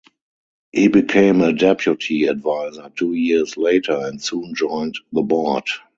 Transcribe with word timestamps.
He 0.71 0.87
became 0.87 1.41
a 1.41 1.53
deputy 1.53 2.27
adviser 2.27 2.89
two 2.95 3.13
years 3.13 3.55
later, 3.55 3.93
and 3.95 4.19
soon 4.19 4.55
joined 4.55 4.95
the 5.13 5.21
board. 5.21 5.65